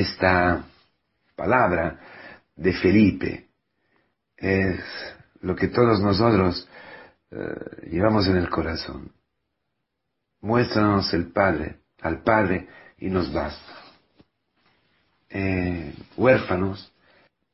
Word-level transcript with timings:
esta 0.00 0.64
palabra 1.36 2.00
de 2.56 2.72
Felipe 2.72 3.46
es 4.36 4.80
lo 5.40 5.54
que 5.54 5.68
todos 5.68 6.00
nosotros 6.00 6.68
eh, 7.30 7.88
llevamos 7.90 8.26
en 8.26 8.36
el 8.36 8.48
corazón. 8.48 9.12
Muéstranos 10.40 11.12
el 11.14 11.32
Padre, 11.32 11.78
al 12.00 12.22
Padre, 12.22 12.68
y 12.98 13.08
nos 13.08 13.32
basta. 13.32 13.72
Eh, 15.30 15.94
huérfanos, 16.16 16.92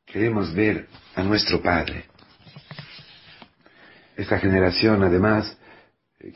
queremos 0.07 0.55
ver 0.55 0.89
a 1.15 1.23
nuestro 1.23 1.63
Padre. 1.63 2.07
Esta 4.17 4.39
generación, 4.39 5.03
además, 5.03 5.57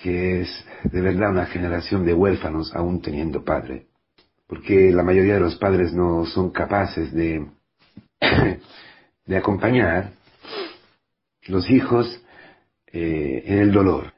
que 0.02 0.42
es 0.42 0.64
de 0.84 1.00
verdad 1.00 1.30
una 1.30 1.46
generación 1.46 2.04
de 2.04 2.14
huérfanos 2.14 2.74
aún 2.74 3.02
teniendo 3.02 3.44
padre, 3.44 3.88
porque 4.46 4.92
la 4.92 5.02
mayoría 5.02 5.34
de 5.34 5.40
los 5.40 5.56
padres 5.56 5.92
no 5.92 6.26
son 6.26 6.50
capaces 6.50 7.12
de, 7.12 7.46
de 9.26 9.36
acompañar 9.36 10.12
los 11.46 11.68
hijos 11.70 12.22
eh, 12.86 13.42
en 13.46 13.58
el 13.58 13.72
dolor. 13.72 14.12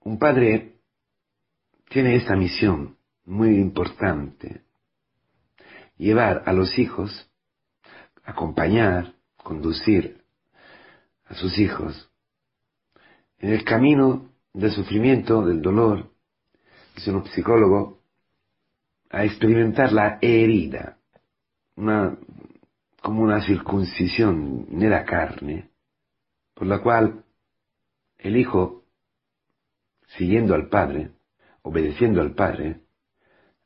Un 0.00 0.18
padre 0.18 0.76
tiene 1.88 2.16
esta 2.16 2.36
misión 2.36 2.96
muy 3.24 3.56
importante, 3.56 4.62
llevar 5.96 6.42
a 6.46 6.52
los 6.52 6.78
hijos, 6.78 7.30
acompañar, 8.24 9.14
conducir 9.36 10.22
a 11.26 11.34
sus 11.34 11.58
hijos 11.58 12.10
en 13.44 13.52
el 13.52 13.64
camino 13.64 14.30
del 14.54 14.72
sufrimiento, 14.72 15.44
del 15.44 15.60
dolor, 15.60 16.10
dice 16.96 17.10
un 17.10 17.26
psicólogo, 17.26 17.98
a 19.14 19.24
experimentar 19.24 19.92
la 19.92 20.18
herida, 20.20 20.98
una, 21.76 22.18
como 23.00 23.22
una 23.22 23.40
circuncisión 23.42 24.66
de 24.76 24.88
la 24.88 25.04
carne, 25.04 25.70
por 26.52 26.66
la 26.66 26.82
cual 26.82 27.24
el 28.18 28.36
hijo, 28.36 28.82
siguiendo 30.16 30.54
al 30.54 30.68
padre, 30.68 31.12
obedeciendo 31.62 32.20
al 32.20 32.34
padre, 32.34 32.80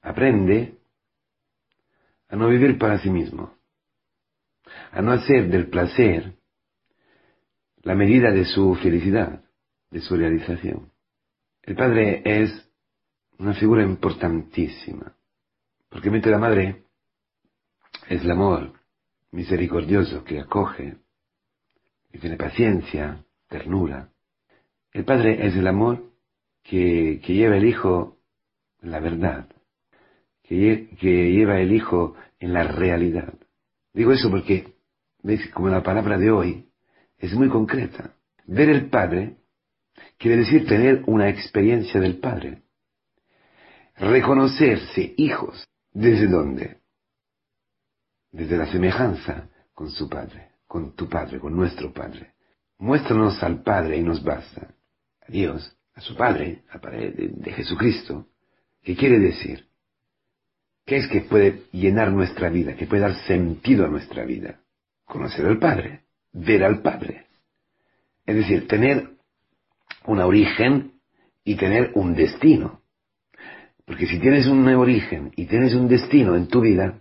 aprende 0.02 0.76
a 2.28 2.36
no 2.36 2.48
vivir 2.48 2.76
para 2.76 2.98
sí 2.98 3.08
mismo, 3.08 3.54
a 4.92 5.00
no 5.00 5.12
hacer 5.12 5.48
del 5.48 5.70
placer 5.70 6.34
la 7.82 7.94
medida 7.94 8.32
de 8.32 8.44
su 8.44 8.74
felicidad, 8.74 9.42
de 9.90 10.00
su 10.00 10.14
realización. 10.14 10.92
El 11.62 11.74
padre 11.74 12.20
es 12.22 12.70
una 13.38 13.54
figura 13.54 13.82
importantísima, 13.82 15.14
porque 15.88 16.10
mente 16.10 16.30
la 16.30 16.38
madre 16.38 16.84
es 18.08 18.22
el 18.22 18.30
amor 18.30 18.72
misericordioso 19.30 20.24
que 20.24 20.40
acoge, 20.40 20.96
que 22.10 22.18
tiene 22.18 22.36
paciencia, 22.36 23.24
ternura. 23.48 24.10
El 24.92 25.04
padre 25.04 25.46
es 25.46 25.54
el 25.54 25.66
amor 25.66 26.12
que, 26.62 27.20
lleva 27.26 27.56
el 27.56 27.66
hijo 27.66 28.18
la 28.80 29.00
verdad, 29.00 29.48
que, 30.42 30.90
que 31.00 31.32
lleva 31.32 31.60
el 31.60 31.72
hijo 31.72 32.14
en 32.38 32.52
la 32.52 32.64
realidad. 32.64 33.34
Digo 33.92 34.12
eso 34.12 34.30
porque, 34.30 34.74
veis, 35.22 35.48
como 35.50 35.68
la 35.68 35.82
palabra 35.82 36.18
de 36.18 36.30
hoy 36.30 36.68
es 37.18 37.34
muy 37.34 37.48
concreta. 37.48 38.14
Ver 38.46 38.70
el 38.70 38.88
Padre 38.88 39.36
quiere 40.16 40.38
decir 40.38 40.66
tener 40.66 41.02
una 41.06 41.28
experiencia 41.28 42.00
del 42.00 42.18
Padre. 42.18 42.62
Reconocerse 43.96 45.14
hijos. 45.16 45.68
¿Desde 45.92 46.26
dónde? 46.26 46.78
Desde 48.30 48.56
la 48.56 48.70
semejanza 48.70 49.48
con 49.74 49.90
su 49.90 50.08
Padre, 50.08 50.52
con 50.66 50.94
tu 50.94 51.08
Padre, 51.08 51.38
con 51.38 51.56
nuestro 51.56 51.92
Padre. 51.92 52.34
Muéstranos 52.78 53.42
al 53.42 53.62
Padre 53.62 53.96
y 53.96 54.02
nos 54.02 54.22
basta. 54.22 54.74
A 55.20 55.32
Dios, 55.32 55.76
a 55.94 56.00
su 56.00 56.14
Padre, 56.14 56.62
al 56.70 56.80
Padre 56.80 57.10
de, 57.10 57.52
Jesucristo. 57.52 58.28
¿Qué 58.82 58.94
quiere 58.96 59.18
decir? 59.18 59.66
¿Qué 60.84 60.96
es 60.96 61.08
que 61.08 61.22
puede 61.22 61.64
llenar 61.72 62.12
nuestra 62.12 62.48
vida, 62.48 62.76
que 62.76 62.86
puede 62.86 63.02
dar 63.02 63.14
sentido 63.26 63.84
a 63.84 63.88
nuestra 63.88 64.24
vida? 64.24 64.60
Conocer 65.04 65.46
al 65.46 65.58
Padre, 65.58 66.04
ver 66.32 66.64
al 66.64 66.80
Padre. 66.80 67.26
Es 68.24 68.36
decir, 68.36 68.68
tener 68.68 69.10
un 70.06 70.20
origen 70.20 71.00
y 71.44 71.56
tener 71.56 71.92
un 71.94 72.14
destino. 72.14 72.77
Porque 73.88 74.06
si 74.06 74.20
tienes 74.20 74.46
un 74.46 74.68
origen 74.68 75.32
y 75.34 75.46
tienes 75.46 75.74
un 75.74 75.88
destino 75.88 76.36
en 76.36 76.46
tu 76.46 76.60
vida, 76.60 77.00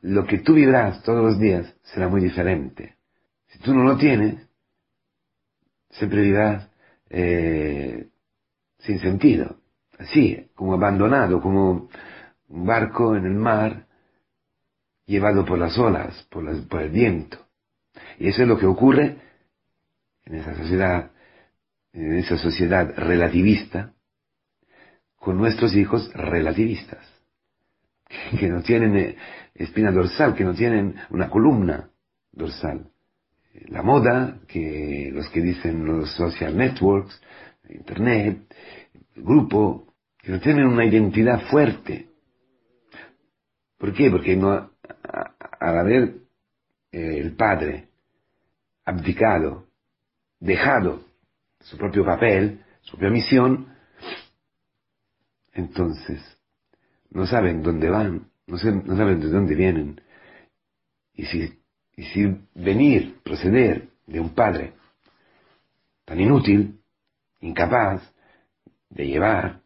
lo 0.00 0.26
que 0.26 0.38
tú 0.38 0.54
vivirás 0.54 1.02
todos 1.02 1.22
los 1.22 1.38
días 1.38 1.76
será 1.82 2.08
muy 2.08 2.22
diferente. 2.22 2.96
Si 3.48 3.58
tú 3.58 3.74
no 3.74 3.84
lo 3.84 3.98
tienes, 3.98 4.48
siempre 5.90 6.22
vivirás 6.22 6.70
eh, 7.10 8.08
sin 8.78 8.98
sentido, 8.98 9.58
así, 9.98 10.48
como 10.54 10.72
abandonado, 10.72 11.42
como 11.42 11.90
un 12.48 12.66
barco 12.66 13.14
en 13.14 13.26
el 13.26 13.34
mar, 13.34 13.86
llevado 15.04 15.44
por 15.44 15.58
las 15.58 15.76
olas, 15.78 16.26
por, 16.30 16.66
por 16.66 16.80
el 16.80 16.90
viento. 16.90 17.46
Y 18.18 18.28
eso 18.28 18.40
es 18.40 18.48
lo 18.48 18.58
que 18.58 18.66
ocurre 18.66 19.18
en 20.24 20.34
esa 20.34 20.56
sociedad 20.56 21.10
en 21.92 22.16
esa 22.18 22.36
sociedad 22.36 22.94
relativista, 22.96 23.92
con 25.18 25.36
nuestros 25.36 25.74
hijos 25.74 26.10
relativistas, 26.14 27.04
que 28.38 28.48
no 28.48 28.62
tienen 28.62 28.96
eh, 28.96 29.16
espina 29.54 29.90
dorsal, 29.90 30.34
que 30.34 30.44
no 30.44 30.54
tienen 30.54 30.94
una 31.10 31.28
columna 31.28 31.90
dorsal. 32.32 32.90
La 33.68 33.82
moda, 33.82 34.38
que 34.46 35.10
los 35.12 35.28
que 35.30 35.40
dicen 35.40 35.84
los 35.84 36.14
social 36.14 36.56
networks, 36.56 37.20
internet, 37.68 38.38
grupo, 39.16 39.94
que 40.18 40.32
no 40.32 40.40
tienen 40.40 40.66
una 40.66 40.84
identidad 40.84 41.40
fuerte. 41.50 42.08
¿Por 43.76 43.92
qué? 43.92 44.10
Porque 44.10 44.36
no, 44.36 44.70
al 45.60 45.78
haber 45.78 46.14
eh, 46.92 47.18
el 47.18 47.34
padre 47.34 47.88
abdicado, 48.84 49.66
dejado 50.40 51.02
su 51.60 51.76
propio 51.76 52.04
papel, 52.04 52.62
su 52.82 52.92
propia 52.92 53.10
misión, 53.10 53.77
entonces 55.52 56.20
no 57.10 57.26
saben 57.26 57.62
dónde 57.62 57.88
van, 57.88 58.28
no, 58.46 58.58
saben 58.58 59.20
de 59.20 59.28
dónde 59.28 59.54
vienen. 59.54 60.00
Y 61.14 61.24
si, 61.26 61.58
y 61.96 62.04
si 62.04 62.36
venir, 62.54 63.16
proceder 63.22 63.88
de 64.06 64.20
un 64.20 64.34
padre 64.34 64.72
tan 66.04 66.20
inútil, 66.20 66.80
incapaz 67.40 68.02
de 68.90 69.06
llevar 69.06 69.60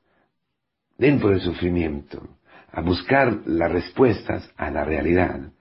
dentro 0.98 1.30
del 1.30 1.40
sufrimiento, 1.40 2.38
a 2.70 2.80
buscar 2.80 3.42
las 3.46 3.70
respuestas 3.70 4.50
a 4.56 4.70
la 4.70 4.84
realidad, 4.84 5.52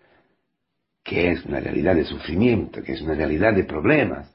que 1.04 1.32
es 1.32 1.46
una 1.46 1.60
realidad 1.60 1.96
de 1.96 2.06
sufrimiento, 2.06 2.82
que 2.82 2.94
es 2.94 3.02
una 3.02 3.16
realidad 3.16 3.54
de 3.54 3.64
problemas, 3.64 4.34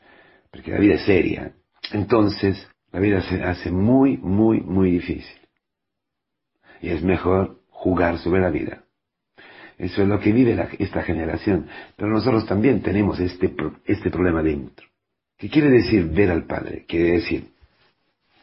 porque 0.51 0.71
la 0.71 0.79
vida 0.79 0.95
es 0.95 1.05
seria, 1.05 1.53
entonces 1.93 2.69
la 2.93 3.01
vida 3.01 3.21
se 3.23 3.43
hace 3.43 3.71
muy, 3.71 4.17
muy, 4.19 4.61
muy 4.61 4.93
difícil. 4.93 5.46
Y 6.81 6.91
es 6.91 7.03
mejor 7.03 7.61
jugar 7.71 8.19
sobre 8.19 8.41
la 8.41 8.51
vida. 8.51 8.83
Eso 9.79 10.03
es 10.03 10.09
lo 10.09 10.19
que 10.21 10.33
vive 10.33 10.57
esta 10.79 11.03
generación. 11.03 11.69
Pero 11.97 12.11
nosotros 12.11 12.47
también 12.47 12.83
tenemos 12.83 13.21
este, 13.21 13.55
este 13.85 14.11
problema 14.11 14.43
dentro. 14.43 14.87
¿Qué 15.37 15.51
quiere 15.51 15.69
decir 15.69 16.07
ver 16.07 16.31
al 16.31 16.45
Padre? 16.45 16.85
Quiere 16.89 17.13
decir, 17.13 17.51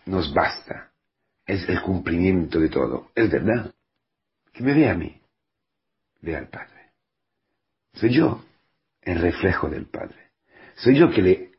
nos 0.06 0.34
basta. 0.34 0.92
Es 1.46 1.68
el 1.68 1.82
cumplimiento 1.82 2.60
de 2.60 2.70
todo. 2.70 3.10
Es 3.16 3.32
verdad. 3.32 3.74
Que 4.54 4.64
me 4.64 4.74
vea 4.74 4.92
a 4.92 4.96
mí. 4.96 5.20
Ve 6.22 6.36
al 6.36 6.48
Padre. 6.48 6.92
Soy 7.94 8.12
yo 8.12 8.44
el 9.02 9.20
reflejo 9.20 9.70
del 9.70 9.86
Padre. 9.86 10.16
Soy 10.76 10.98
yo 10.98 11.10
que 11.12 11.22
le 11.22 11.52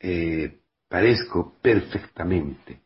eh, 0.00 0.58
parezco 0.88 1.54
perfectamente, 1.62 2.80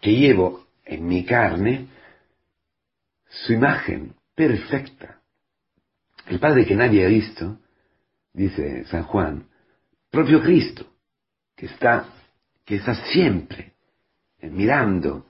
que 0.00 0.16
llevo 0.16 0.66
en 0.84 1.06
mi 1.06 1.24
carne 1.24 1.86
su 3.32 3.52
imagen 3.52 4.14
perfecta. 4.34 5.20
El 6.26 6.38
Padre 6.38 6.64
que 6.64 6.76
nadie 6.76 7.04
ha 7.04 7.08
visto, 7.08 7.58
dice 8.32 8.84
San 8.84 9.04
Juan, 9.04 9.46
propio 10.10 10.42
Cristo, 10.42 10.86
que 11.56 11.66
está, 11.66 12.06
que 12.64 12.76
está 12.76 12.94
siempre 12.94 13.72
mirando 14.42 15.26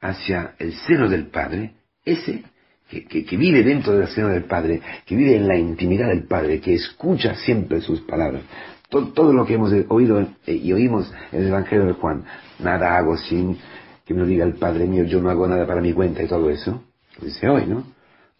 hacia 0.00 0.54
el 0.58 0.74
seno 0.74 1.08
del 1.08 1.28
Padre, 1.28 1.74
ese 2.04 2.44
que, 2.88 3.24
que, 3.24 3.36
vive 3.36 3.62
dentro 3.62 3.94
del 3.94 4.08
seno 4.08 4.28
del 4.28 4.44
Padre, 4.44 4.82
que 5.06 5.16
vive 5.16 5.36
en 5.36 5.48
la 5.48 5.56
intimidad 5.56 6.08
del 6.08 6.24
Padre, 6.24 6.60
que 6.60 6.74
escucha 6.74 7.34
siempre 7.36 7.80
sus 7.80 8.02
palabras, 8.02 8.42
todo, 8.90 9.32
lo 9.32 9.46
que 9.46 9.54
hemos 9.54 9.72
oído 9.88 10.20
eh, 10.20 10.54
y 10.54 10.72
oímos 10.72 11.10
en 11.30 11.40
el 11.40 11.48
Evangelio 11.48 11.86
de 11.86 11.92
Juan, 11.94 12.24
nada 12.58 12.98
hago 12.98 13.16
sin 13.16 13.56
que 14.04 14.12
me 14.12 14.20
lo 14.20 14.26
diga 14.26 14.44
el 14.44 14.54
Padre 14.54 14.86
mío, 14.86 15.04
yo 15.04 15.22
no 15.22 15.30
hago 15.30 15.46
nada 15.46 15.66
para 15.66 15.80
mi 15.80 15.94
cuenta 15.94 16.22
y 16.22 16.28
todo 16.28 16.50
eso, 16.50 16.82
lo 17.18 17.26
dice 17.26 17.48
hoy, 17.48 17.66
¿no? 17.66 17.84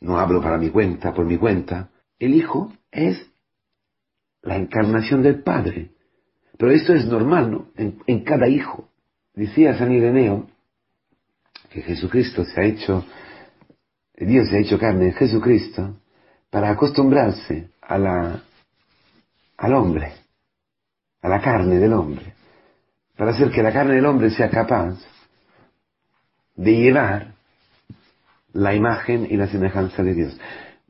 no 0.03 0.19
hablo 0.19 0.43
para 0.43 0.59
mi 0.59 0.71
cuenta, 0.71 1.15
por 1.15 1.25
mi 1.25 1.39
cuenta, 1.39 1.89
el 2.19 2.35
Hijo 2.35 2.73
es 2.91 3.25
la 4.43 4.57
encarnación 4.57 5.23
del 5.23 5.43
Padre. 5.43 5.93
Pero 6.59 6.73
esto 6.73 6.93
es 6.93 7.07
normal, 7.07 7.51
¿no? 7.51 7.69
En, 7.77 8.25
cada 8.25 8.49
hijo. 8.49 8.89
Decía 9.35 9.77
San 9.79 9.93
Ireneo 9.93 10.49
que 11.71 11.83
Jesucristo 11.83 12.45
se 12.45 12.61
ha 12.61 12.65
hecho, 12.65 13.05
Dios 14.17 14.49
se 14.49 14.57
ha 14.57 14.61
hecho 14.61 14.79
carne 14.79 15.07
en 15.07 15.15
Jesucristo 15.15 15.97
para 16.51 16.71
acostumbrarse 16.71 17.71
a 17.81 17.97
la, 17.97 18.43
al 19.57 19.75
hombre, 19.75 20.13
a 21.23 21.29
la 21.29 21.41
carne 21.41 21.79
del 21.79 21.95
hombre, 21.95 22.35
para 23.17 23.31
hacer 23.31 23.51
que 23.51 23.63
la 23.63 23.73
carne 23.73 23.95
del 23.95 24.05
hombre 24.05 24.31
sea 24.31 24.51
capaz 24.51 24.99
de 26.55 26.73
llevar 26.77 27.32
la 28.53 28.75
imagen 28.75 29.27
y 29.31 29.37
la 29.37 29.49
semejanza 29.49 30.03
de 30.03 30.15
Dios, 30.15 30.39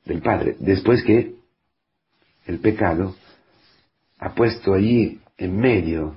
del 0.05 0.21
Padre, 0.21 0.57
después 0.59 1.03
que 1.05 1.35
el 2.47 2.59
pecado 2.59 3.15
ha 4.19 4.35
puesto 4.35 4.75
allí 4.75 5.21
en 5.37 5.57
medio 5.57 6.17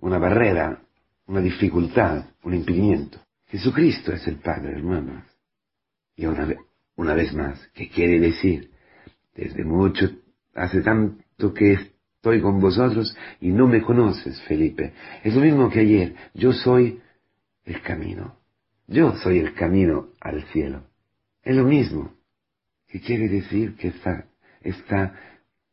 una 0.00 0.18
barrera, 0.18 0.80
una 1.26 1.40
dificultad, 1.40 2.24
un 2.42 2.54
impedimento. 2.54 3.18
Jesucristo 3.46 4.12
es 4.12 4.26
el 4.26 4.36
Padre, 4.36 4.72
hermanos. 4.72 5.24
Y 6.16 6.26
una, 6.26 6.48
una 6.96 7.14
vez 7.14 7.32
más, 7.34 7.60
¿qué 7.74 7.88
quiere 7.88 8.18
decir? 8.18 8.70
Desde 9.34 9.64
mucho, 9.64 10.10
hace 10.54 10.82
tanto 10.82 11.54
que 11.54 11.72
estoy 11.72 12.40
con 12.40 12.60
vosotros 12.60 13.16
y 13.40 13.48
no 13.48 13.66
me 13.66 13.82
conoces, 13.82 14.40
Felipe. 14.42 14.92
Es 15.22 15.34
lo 15.34 15.40
mismo 15.40 15.70
que 15.70 15.80
ayer. 15.80 16.14
Yo 16.34 16.52
soy 16.52 17.00
el 17.64 17.80
camino. 17.82 18.39
Yo 18.90 19.16
soy 19.18 19.38
el 19.38 19.54
camino 19.54 20.08
al 20.20 20.42
cielo. 20.48 20.82
Es 21.44 21.54
lo 21.54 21.62
mismo. 21.62 22.12
¿Qué 22.88 23.00
quiere 23.00 23.28
decir 23.28 23.76
que 23.76 23.88
está, 23.88 24.26
está 24.62 25.14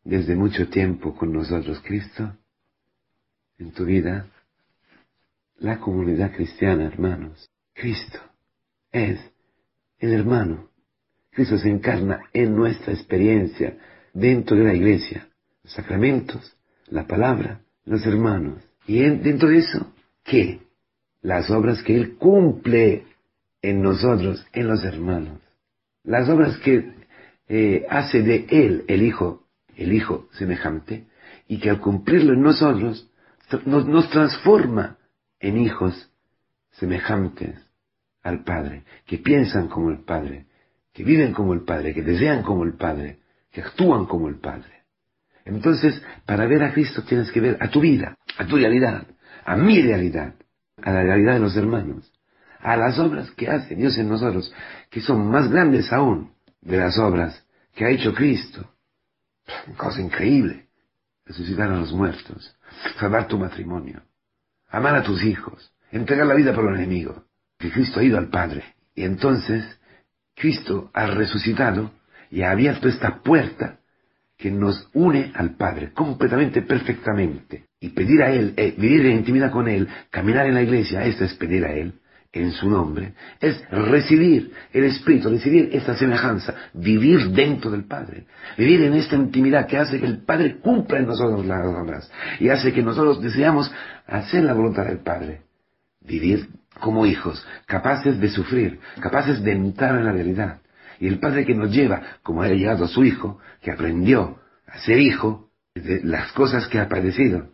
desde 0.03 0.35
mucho 0.35 0.69
tiempo 0.69 1.15
con 1.15 1.33
nosotros 1.33 1.81
Cristo? 1.83 2.37
En 3.57 3.71
tu 3.71 3.85
vida, 3.85 4.27
la 5.57 5.79
comunidad 5.79 6.31
cristiana, 6.35 6.85
hermanos. 6.85 7.49
Cristo 7.73 8.19
es 8.91 9.19
el 9.97 10.13
hermano. 10.13 10.69
Cristo 11.31 11.57
se 11.57 11.71
encarna 11.71 12.21
en 12.33 12.55
nuestra 12.55 12.93
experiencia 12.93 13.79
dentro 14.13 14.55
de 14.55 14.63
la 14.63 14.75
iglesia, 14.75 15.27
los 15.63 15.73
sacramentos, 15.73 16.55
la 16.85 17.07
palabra, 17.07 17.61
los 17.83 18.05
hermanos. 18.05 18.63
Y 18.85 18.99
dentro 18.99 19.49
de 19.49 19.57
eso, 19.57 19.91
¿qué? 20.23 20.66
Las 21.27 21.51
obras 21.51 21.83
que 21.83 21.93
Él 21.93 22.15
cumple 22.15 23.03
en 23.61 23.81
nosotros, 23.81 24.47
en 24.53 24.65
los 24.69 24.81
hermanos, 24.85 25.41
las 26.05 26.29
obras 26.29 26.55
que 26.59 26.93
eh, 27.49 27.85
hace 27.89 28.21
de 28.21 28.47
Él 28.49 28.85
el 28.87 29.01
Hijo, 29.03 29.43
el 29.75 29.91
Hijo 29.91 30.29
semejante, 30.31 31.05
y 31.49 31.59
que 31.59 31.69
al 31.69 31.81
cumplirlo 31.81 32.31
en 32.31 32.43
nosotros 32.43 33.09
nos, 33.65 33.85
nos 33.85 34.09
transforma 34.09 34.99
en 35.41 35.57
hijos 35.57 36.09
semejantes 36.71 37.59
al 38.23 38.45
Padre, 38.45 38.83
que 39.05 39.17
piensan 39.17 39.67
como 39.67 39.89
el 39.89 40.05
Padre, 40.05 40.45
que 40.93 41.03
viven 41.03 41.33
como 41.33 41.53
el 41.53 41.65
Padre, 41.65 41.93
que 41.93 42.03
desean 42.03 42.41
como 42.41 42.63
el 42.63 42.77
Padre, 42.77 43.19
que 43.51 43.59
actúan 43.59 44.05
como 44.05 44.29
el 44.29 44.39
Padre. 44.39 44.85
Entonces, 45.43 46.01
para 46.25 46.45
ver 46.45 46.63
a 46.63 46.71
Cristo 46.71 47.03
tienes 47.03 47.29
que 47.33 47.41
ver 47.41 47.57
a 47.59 47.69
tu 47.69 47.81
vida, 47.81 48.15
a 48.37 48.45
tu 48.45 48.55
realidad, 48.55 49.05
a 49.43 49.57
mi 49.57 49.81
realidad 49.81 50.33
a 50.81 50.91
la 50.91 51.03
realidad 51.03 51.33
de 51.33 51.39
los 51.39 51.55
hermanos, 51.55 52.11
a 52.59 52.75
las 52.77 52.99
obras 52.99 53.31
que 53.31 53.49
hace 53.49 53.75
Dios 53.75 53.97
en 53.97 54.09
nosotros, 54.09 54.53
que 54.89 55.01
son 55.01 55.29
más 55.29 55.49
grandes 55.49 55.91
aún 55.91 56.31
de 56.61 56.77
las 56.77 56.97
obras 56.97 57.43
que 57.73 57.85
ha 57.85 57.89
hecho 57.89 58.13
Cristo. 58.13 58.69
Cosa 59.75 60.01
increíble. 60.01 60.67
Resucitar 61.25 61.69
a 61.69 61.77
los 61.77 61.91
muertos, 61.91 62.55
salvar 62.99 63.27
tu 63.27 63.37
matrimonio, 63.37 64.01
amar 64.69 64.95
a 64.95 65.03
tus 65.03 65.23
hijos, 65.23 65.73
entregar 65.91 66.25
la 66.25 66.35
vida 66.35 66.53
por 66.53 66.69
el 66.69 66.75
enemigo. 66.75 67.25
Que 67.59 67.71
Cristo 67.71 67.99
ha 67.99 68.03
ido 68.03 68.17
al 68.17 68.29
Padre. 68.29 68.63
Y 68.95 69.03
entonces 69.03 69.65
Cristo 70.35 70.89
ha 70.93 71.07
resucitado 71.07 71.91
y 72.29 72.43
ha 72.43 72.51
abierto 72.51 72.87
esta 72.87 73.21
puerta 73.21 73.79
que 74.37 74.51
nos 74.51 74.89
une 74.93 75.31
al 75.33 75.55
Padre 75.55 75.91
completamente, 75.93 76.61
perfectamente. 76.61 77.65
Y 77.79 77.89
pedir 77.89 78.21
a 78.21 78.31
Él, 78.31 78.53
eh, 78.55 78.75
vivir 78.77 79.05
en 79.05 79.17
intimidad 79.17 79.51
con 79.51 79.67
Él, 79.67 79.87
caminar 80.09 80.45
en 80.45 80.55
la 80.55 80.61
iglesia, 80.61 81.05
esto 81.05 81.25
es 81.25 81.33
pedir 81.35 81.65
a 81.65 81.73
Él 81.73 81.93
en 82.33 82.51
su 82.51 82.69
nombre, 82.69 83.13
es 83.39 83.61
recibir 83.69 84.51
el 84.71 84.83
Espíritu, 84.85 85.29
recibir 85.29 85.69
esta 85.73 85.95
semejanza, 85.95 86.53
vivir 86.73 87.29
dentro 87.29 87.71
del 87.71 87.85
Padre, 87.85 88.25
vivir 88.57 88.83
en 88.83 88.93
esta 88.93 89.15
intimidad 89.15 89.67
que 89.67 89.77
hace 89.77 89.99
que 89.99 90.05
el 90.05 90.23
Padre 90.23 90.57
cumpla 90.57 90.99
en 90.99 91.07
nosotros 91.07 91.45
las 91.45 91.65
obras 91.65 92.11
y 92.39 92.49
hace 92.49 92.73
que 92.73 92.83
nosotros 92.83 93.21
deseamos 93.21 93.71
hacer 94.05 94.43
la 94.43 94.53
voluntad 94.53 94.85
del 94.85 94.99
Padre, 94.99 95.41
vivir 96.01 96.47
como 96.79 97.05
hijos, 97.05 97.45
capaces 97.65 98.19
de 98.19 98.29
sufrir, 98.29 98.79
capaces 98.99 99.41
de 99.43 99.53
entrar 99.53 99.97
en 99.97 100.05
la 100.05 100.11
realidad, 100.11 100.59
y 100.99 101.07
el 101.07 101.19
Padre 101.19 101.45
que 101.45 101.55
nos 101.55 101.71
lleva, 101.71 102.17
como 102.23 102.41
ha 102.41 102.47
llegado 102.49 102.85
a 102.85 102.87
su 102.87 103.03
Hijo, 103.03 103.39
que 103.61 103.71
aprendió 103.71 104.39
a 104.65 104.79
ser 104.79 104.99
hijo, 104.99 105.49
de 105.73 106.01
las 106.03 106.31
cosas 106.31 106.67
que 106.67 106.79
ha 106.79 106.89
padecido, 106.89 107.51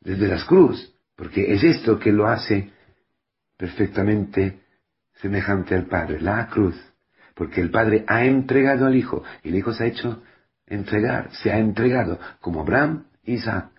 desde 0.00 0.28
las 0.28 0.44
cruz, 0.44 0.94
porque 1.16 1.52
es 1.52 1.62
esto 1.62 1.98
que 1.98 2.12
lo 2.12 2.26
hace 2.26 2.70
perfectamente 3.56 4.60
semejante 5.14 5.74
al 5.74 5.86
Padre, 5.86 6.20
la 6.20 6.48
cruz, 6.48 6.76
porque 7.34 7.60
el 7.60 7.70
Padre 7.70 8.04
ha 8.06 8.24
entregado 8.24 8.86
al 8.86 8.96
Hijo, 8.96 9.22
y 9.42 9.48
el 9.48 9.56
Hijo 9.56 9.72
se 9.72 9.84
ha 9.84 9.86
hecho 9.86 10.22
entregar, 10.66 11.30
se 11.32 11.52
ha 11.52 11.58
entregado, 11.58 12.18
como 12.40 12.60
Abraham 12.60 13.06
Isaac. 13.24 13.70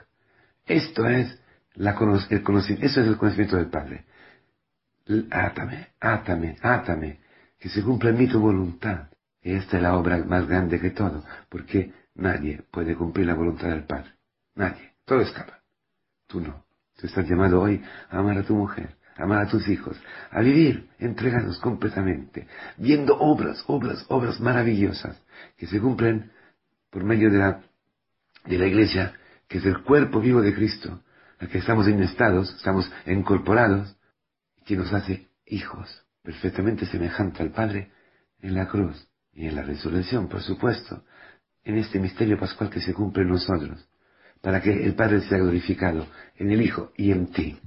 Esto 0.66 1.08
es 1.08 1.40
la, 1.76 1.96
el 2.30 2.44
conocimiento, 2.44 2.86
es 2.86 2.98
el 2.98 3.18
conocimiento 3.18 3.58
del 3.58 3.68
Padre. 3.68 4.06
Átame, 5.30 5.90
átame, 6.00 6.58
átame, 6.62 7.20
que 7.60 7.70
se 7.70 7.82
cumpla 7.84 8.12
mí 8.12 8.28
tu 8.28 8.40
voluntad. 8.40 9.10
Y 9.42 9.54
esta 9.54 9.78
es 9.78 9.84
la 9.84 9.96
obra 9.96 10.18
más 10.26 10.48
grande 10.48 10.80
que 10.80 10.90
todo, 10.90 11.24
porque 11.50 11.94
nadie 12.16 12.64
puede 12.72 12.96
cumplir 12.96 13.28
la 13.28 13.36
voluntad 13.36 13.70
del 13.70 13.84
Padre. 13.84 14.12
Nadie. 14.56 14.94
Todo 15.06 15.22
escapa. 15.22 15.60
Tú 16.28 16.42
no. 16.42 16.66
Tú 16.98 17.08
estás 17.08 17.28
llamado 17.28 17.62
hoy 17.62 17.84
a 18.10 18.20
amar 18.20 18.38
a 18.38 18.44
tu 18.44 18.56
mujer, 18.56 18.96
a 19.18 19.24
amar 19.24 19.42
a 19.42 19.48
tus 19.48 19.68
hijos, 19.68 20.00
a 20.32 20.42
vivir 20.42 20.90
entregados 20.98 21.60
completamente, 21.60 22.48
viendo 22.78 23.18
obras, 23.20 23.64
obras, 23.68 24.06
obras 24.08 24.40
maravillosas 24.40 25.22
que 25.58 25.68
se 25.68 25.80
cumplen 25.80 26.32
por 26.90 27.04
medio 27.04 27.30
de 27.30 27.38
la, 27.38 27.62
de 28.46 28.58
la 28.58 28.66
iglesia, 28.66 29.14
que 29.48 29.58
es 29.58 29.66
el 29.66 29.84
cuerpo 29.84 30.22
vivo 30.22 30.42
de 30.42 30.56
Cristo, 30.56 31.04
al 31.40 31.50
que 31.50 31.58
estamos 31.58 31.88
inestados, 31.88 32.56
estamos 32.56 32.90
incorporados, 33.06 33.96
que 34.66 34.78
nos 34.78 34.92
hace 34.94 35.28
hijos 35.46 36.05
perfectamente 36.26 36.86
semejante 36.88 37.42
al 37.42 37.52
Padre 37.52 37.92
en 38.42 38.56
la 38.56 38.68
cruz 38.68 39.08
y 39.34 39.48
en 39.48 39.56
la 39.56 39.62
resurrección, 39.62 40.28
por 40.28 40.42
supuesto, 40.42 41.04
en 41.64 41.78
este 41.78 42.00
misterio 42.00 42.38
pascual 42.38 42.70
que 42.70 42.82
se 42.82 42.94
cumple 42.94 43.24
en 43.24 43.30
nosotros, 43.30 43.88
para 44.42 44.62
que 44.62 44.84
el 44.84 44.96
Padre 44.96 45.22
sea 45.22 45.38
glorificado 45.38 46.08
en 46.36 46.52
el 46.52 46.62
Hijo 46.62 46.92
y 46.98 47.12
en 47.12 47.28
ti. 47.28 47.58